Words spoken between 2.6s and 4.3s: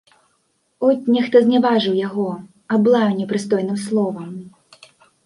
аблаяў непрыстойным словам.